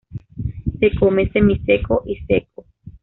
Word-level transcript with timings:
Se 0.79 0.95
come 0.97 1.29
semiseco 1.29 2.01
y 2.07 2.15
seco. 2.25 2.65